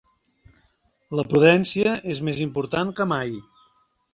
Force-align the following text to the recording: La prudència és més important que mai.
La 1.19 1.25
prudència 1.33 1.93
és 2.15 2.23
més 2.31 2.41
important 2.47 2.95
que 3.01 3.09
mai. 3.13 3.37